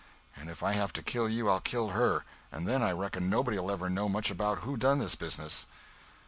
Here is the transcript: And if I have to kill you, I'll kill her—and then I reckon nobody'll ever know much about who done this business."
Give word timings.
And 0.35 0.49
if 0.49 0.63
I 0.63 0.71
have 0.71 0.91
to 0.93 1.03
kill 1.03 1.29
you, 1.29 1.47
I'll 1.47 1.59
kill 1.59 1.89
her—and 1.89 2.67
then 2.67 2.81
I 2.81 2.91
reckon 2.91 3.29
nobody'll 3.29 3.69
ever 3.69 3.87
know 3.87 4.09
much 4.09 4.31
about 4.31 4.61
who 4.65 4.75
done 4.75 4.97
this 4.97 5.13
business." 5.13 5.67